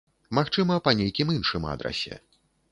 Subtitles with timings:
[0.37, 2.21] Магчыма, па нейкім іншым адрасе.